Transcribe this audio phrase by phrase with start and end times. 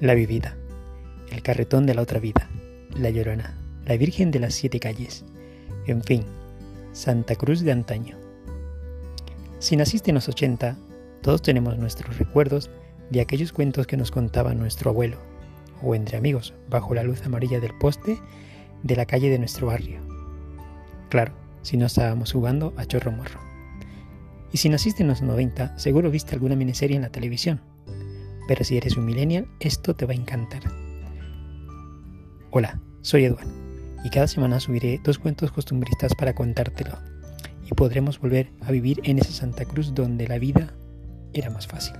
[0.00, 0.56] La Vivida,
[1.32, 2.48] El Carretón de la Otra Vida,
[2.94, 5.24] La Llorona, La Virgen de las Siete Calles,
[5.88, 6.22] en fin,
[6.92, 8.16] Santa Cruz de antaño.
[9.58, 10.76] Si naciste en los 80,
[11.20, 12.70] todos tenemos nuestros recuerdos
[13.10, 15.16] de aquellos cuentos que nos contaba nuestro abuelo,
[15.82, 18.20] o entre amigos, bajo la luz amarilla del poste
[18.84, 19.98] de la calle de nuestro barrio.
[21.08, 23.40] Claro, si no estábamos jugando a chorro morro.
[24.52, 27.60] Y si naciste en los 90, seguro viste alguna miniserie en la televisión.
[28.48, 30.62] Pero si eres un millennial, esto te va a encantar.
[32.50, 33.52] Hola, soy Eduardo,
[34.02, 36.98] y cada semana subiré dos cuentos costumbristas para contártelo,
[37.70, 40.72] y podremos volver a vivir en esa Santa Cruz donde la vida
[41.34, 41.94] era más fácil.